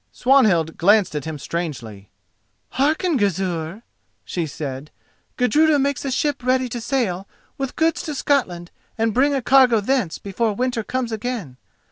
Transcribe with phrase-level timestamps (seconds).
[0.11, 2.09] Swanhild glanced at him strangely.
[2.69, 3.83] "Hearken, Gizur!"
[4.25, 4.89] she said:
[5.37, 7.27] "Gudruda makes a ship ready to sail
[7.59, 11.55] with goods to Scotland and bring a cargo thence before winter comes again.